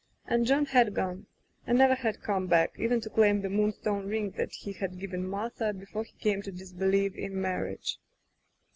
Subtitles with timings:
[0.25, 1.27] And John had gone,
[1.67, 5.27] and never had come back, even to claim the moonstone ring that he had given
[5.29, 7.99] Martha before he came to disbelieve in marriage.